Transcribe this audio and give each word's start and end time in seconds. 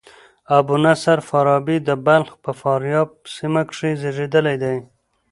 ابو 0.57 0.75
نصر 0.85 1.17
فارابي 1.29 1.77
د 1.87 1.89
بلخ 2.05 2.29
په 2.43 2.51
فاریاب 2.61 3.09
سیمه 3.35 3.61
کښي 3.69 3.91
زېږېدلى 4.01 4.55
دئ. 4.63 4.77